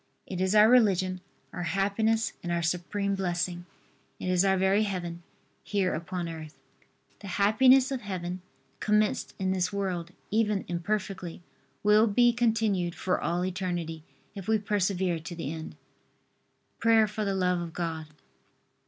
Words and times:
It 0.25 0.41
is 0.41 0.55
our 0.55 0.67
religion, 0.67 1.21
our 1.53 1.61
happiness 1.61 2.33
and 2.41 2.51
our 2.51 2.63
supreme 2.63 3.13
blessing. 3.13 3.67
It 4.19 4.29
is 4.29 4.43
our 4.43 4.57
very 4.57 4.81
Heaven, 4.81 5.21
here 5.61 5.93
upon 5.93 6.27
earth. 6.27 6.57
The 7.19 7.27
happiness 7.37 7.91
of 7.91 8.01
Heaven, 8.01 8.41
commenced 8.79 9.35
in 9.37 9.51
this 9.51 9.71
world 9.71 10.09
even 10.31 10.65
imperfectly, 10.67 11.43
will 11.83 12.07
be 12.07 12.33
continued 12.33 12.95
for 12.95 13.21
all 13.21 13.45
eternity, 13.45 14.01
if 14.33 14.47
we 14.47 14.57
persevere 14.57 15.19
to 15.19 15.35
the 15.35 15.53
end. 15.53 15.75
PRAYER 16.79 17.05
FOR 17.05 17.23
THE 17.23 17.35
LOVE 17.35 17.61
OF 17.61 17.73
GOD. 17.73 18.07